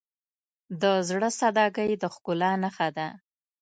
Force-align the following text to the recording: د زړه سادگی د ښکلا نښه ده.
د 0.81 0.83
زړه 1.07 1.29
سادگی 1.39 1.91
د 2.01 2.03
ښکلا 2.13 2.51
نښه 2.63 2.87
ده. 2.97 3.07